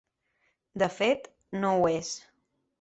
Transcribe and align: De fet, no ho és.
De 0.85 0.87
fet, 0.95 1.31
no 1.61 1.77
ho 1.77 1.87
és. 1.95 2.13